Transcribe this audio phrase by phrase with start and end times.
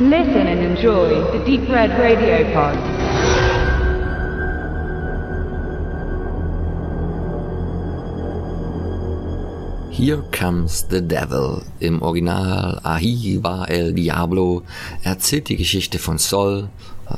[0.00, 2.76] Listen and enjoy the Deep Red Radio Pod.
[9.90, 11.64] Here Comes the Devil.
[11.80, 14.62] Im Original Ahi va el Diablo
[15.02, 16.68] erzählt die Geschichte von Sol,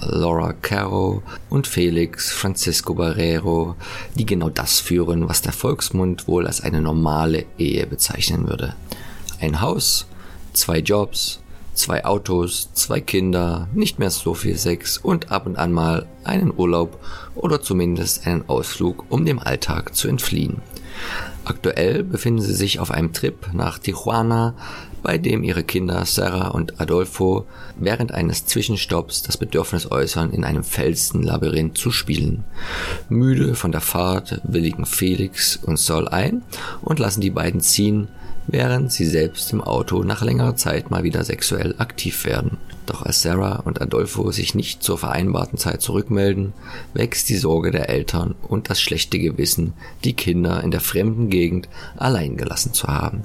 [0.01, 3.77] Laura Caro und Felix Francisco Barrero,
[4.15, 8.75] die genau das führen, was der Volksmund wohl als eine normale Ehe bezeichnen würde.
[9.39, 10.07] Ein Haus,
[10.55, 11.41] zwei Jobs,
[11.81, 16.53] zwei Autos, zwei Kinder, nicht mehr so viel Sex und ab und an mal einen
[16.55, 17.01] Urlaub
[17.35, 20.61] oder zumindest einen Ausflug, um dem Alltag zu entfliehen.
[21.45, 24.55] Aktuell befinden sie sich auf einem Trip nach Tijuana,
[25.03, 27.47] bei dem ihre Kinder Sarah und Adolfo
[27.79, 32.45] während eines Zwischenstopps das Bedürfnis äußern, in einem Felsenlabyrinth zu spielen.
[33.09, 36.43] Müde von der Fahrt willigen Felix und Sol ein
[36.83, 38.09] und lassen die beiden ziehen,
[38.47, 42.59] während sie selbst im Auto nach längerer Zeit mal wieder sexuell aktiv werden.
[42.87, 46.53] Doch als Sarah und Adolfo sich nicht zur vereinbarten Zeit zurückmelden,
[46.93, 51.69] wächst die Sorge der Eltern und das schlechte Gewissen, die Kinder in der fremden Gegend
[51.97, 53.23] allein gelassen zu haben.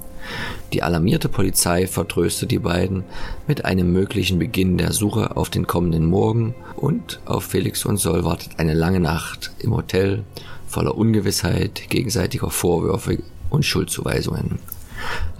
[0.73, 3.03] Die alarmierte Polizei vertröstet die beiden
[3.47, 8.23] mit einem möglichen Beginn der Suche auf den kommenden Morgen und auf Felix und Sol
[8.23, 10.23] wartet eine lange Nacht im Hotel
[10.67, 14.59] voller Ungewissheit, gegenseitiger Vorwürfe und Schuldzuweisungen.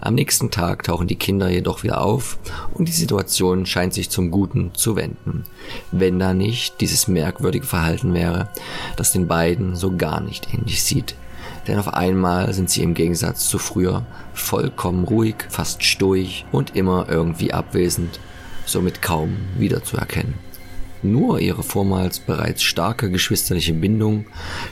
[0.02, 2.38] Am nächsten Tag tauchen die Kinder jedoch wieder auf
[2.74, 5.46] und die Situation scheint sich zum Guten zu wenden.
[5.92, 8.50] Wenn da nicht dieses merkwürdige Verhalten wäre,
[8.98, 11.16] das den beiden so gar nicht ähnlich sieht.
[11.68, 17.08] Denn auf einmal sind sie im Gegensatz zu früher vollkommen ruhig, fast stoisch und immer
[17.10, 18.20] irgendwie abwesend,
[18.66, 20.36] somit kaum wiederzuerkennen.
[21.02, 24.26] Nur ihre vormals bereits starke geschwisterliche Bindung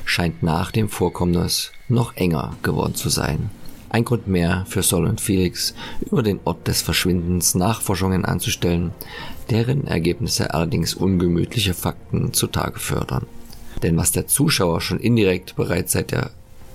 [0.05, 3.49] scheint nach dem Vorkommnis noch enger geworden zu sein.
[3.93, 5.75] Ein Grund mehr für Sol und Felix,
[6.09, 8.91] über den Ort des Verschwindens Nachforschungen anzustellen,
[9.51, 13.27] deren Ergebnisse allerdings ungemütliche Fakten zutage fördern.
[13.83, 16.31] Denn was der Zuschauer schon indirekt bereits seit der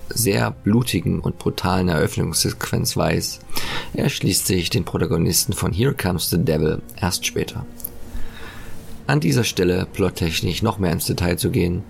[0.07, 3.41] sehr blutigen und brutalen Eröffnungssequenz weiß,
[3.95, 7.65] erschließt sich den Protagonisten von Here Comes the Devil erst später.
[9.09, 11.81] An dieser Stelle plottechnisch noch mehr ins Detail zu gehen,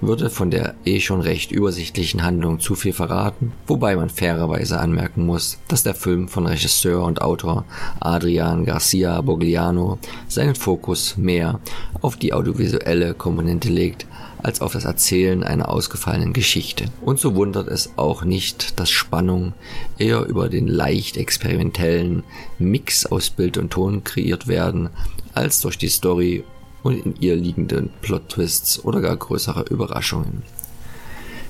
[0.00, 5.24] würde von der eh schon recht übersichtlichen Handlung zu viel verraten, wobei man fairerweise anmerken
[5.24, 7.64] muss, dass der Film von Regisseur und Autor
[8.00, 11.60] Adrian Garcia Bogliano seinen Fokus mehr
[12.02, 14.08] auf die audiovisuelle Komponente legt,
[14.42, 16.86] als auf das Erzählen einer ausgefallenen Geschichte.
[17.02, 19.52] Und so wundert es auch nicht, dass Spannung
[19.96, 22.24] eher über den leicht experimentellen
[22.58, 24.90] Mix aus Bild und Ton kreiert werden,
[25.34, 26.42] als durch die Story
[26.84, 30.44] und in ihr liegenden Plot-Twists oder gar größere Überraschungen.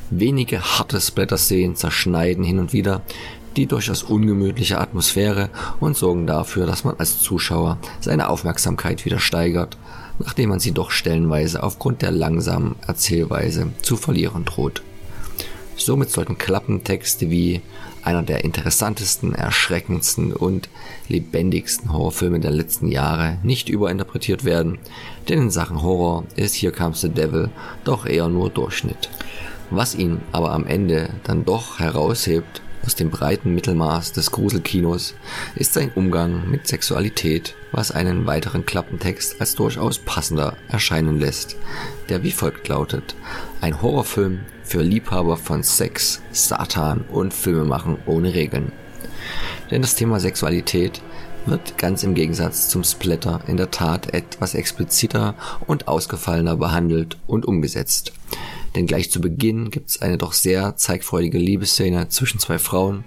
[0.09, 3.03] Wenige harte Splatter-Szenen zerschneiden hin und wieder
[3.56, 5.50] die durchaus ungemütliche Atmosphäre
[5.81, 9.77] und sorgen dafür, dass man als Zuschauer seine Aufmerksamkeit wieder steigert,
[10.19, 14.83] nachdem man sie doch stellenweise aufgrund der langsamen Erzählweise zu verlieren droht.
[15.76, 17.60] Somit sollten Klappentexte wie
[18.02, 20.68] einer der interessantesten, erschreckendsten und
[21.08, 24.78] lebendigsten Horrorfilme der letzten Jahre nicht überinterpretiert werden,
[25.28, 27.50] denn in Sachen Horror ist Here Comes the Devil
[27.84, 29.08] doch eher nur Durchschnitt.
[29.70, 35.15] Was ihn aber am Ende dann doch heraushebt aus dem breiten Mittelmaß des Gruselkinos
[35.55, 41.56] ist sein Umgang mit Sexualität, was einen weiteren Klappentext als durchaus passender erscheinen lässt,
[42.09, 43.15] der wie folgt lautet.
[43.61, 48.72] Ein Horrorfilm für Liebhaber von Sex, Satan und Filmemachen ohne Regeln.
[49.71, 51.01] Denn das Thema Sexualität
[51.47, 55.34] wird ganz im Gegensatz zum Splatter in der Tat etwas expliziter
[55.66, 58.12] und ausgefallener behandelt und umgesetzt.
[58.74, 63.04] Denn gleich zu Beginn gibt es eine doch sehr zeigfreudige Liebesszene zwischen zwei Frauen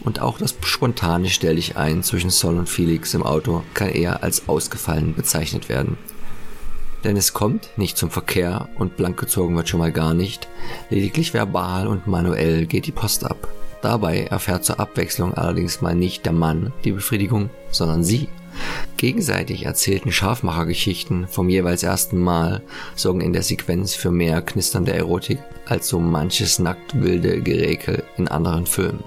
[0.00, 4.22] und auch das spontane Stell dich ein zwischen Sol und Felix im Auto kann eher
[4.22, 5.96] als ausgefallen bezeichnet werden.
[7.04, 10.48] Denn es kommt nicht zum Verkehr und blank gezogen wird schon mal gar nicht,
[10.90, 13.48] lediglich verbal und manuell geht die Post ab.
[13.80, 18.28] Dabei erfährt zur Abwechslung allerdings mal nicht der Mann die Befriedigung, sondern sie.
[18.96, 22.62] Gegenseitig erzählten Scharfmachergeschichten vom jeweils ersten Mal
[22.94, 28.28] sorgen in der Sequenz für mehr knisternde Erotik als so manches nackt wilde Geräkel in
[28.28, 29.04] anderen Filmen.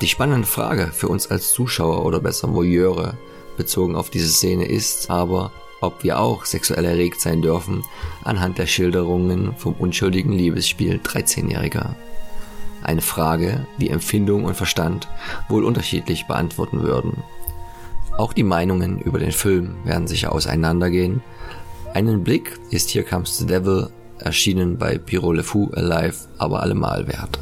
[0.00, 3.16] Die spannende Frage für uns als Zuschauer oder besser Voyeure
[3.56, 7.82] bezogen auf diese Szene ist aber, ob wir auch sexuell erregt sein dürfen
[8.22, 11.94] anhand der Schilderungen vom unschuldigen Liebesspiel 13-Jähriger.
[12.82, 15.08] Eine Frage, die Empfindung und Verstand
[15.48, 17.22] wohl unterschiedlich beantworten würden.
[18.16, 21.22] Auch die Meinungen über den Film werden sicher auseinandergehen.
[21.94, 23.88] Einen Blick ist Here Comes the Devil
[24.18, 27.40] erschienen bei Pyro Le Fou Alive aber allemal wert.